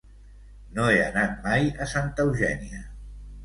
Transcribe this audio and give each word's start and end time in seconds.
No 0.77 0.87
he 0.93 0.95
anat 1.03 1.37
mai 1.49 1.69
a 1.87 1.89
Santa 1.95 2.29
Eugènia. 2.29 2.85